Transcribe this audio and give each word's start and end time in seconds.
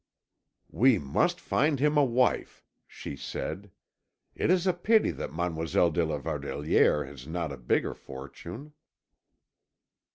"We 0.71 0.97
must 0.97 1.39
find 1.39 1.79
him 1.79 1.95
a 1.95 2.03
wife," 2.03 2.63
she 2.87 3.15
said. 3.15 3.69
"It 4.33 4.49
is 4.49 4.65
a 4.65 4.73
pity 4.73 5.11
that 5.11 5.31
Mademoiselle 5.31 5.91
de 5.91 6.03
la 6.03 6.17
Verdelière 6.17 7.05
has 7.05 7.27
not 7.27 7.51
a 7.51 7.57
bigger 7.57 7.93
fortune." 7.93 8.73